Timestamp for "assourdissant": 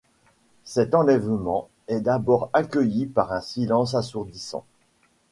3.93-4.65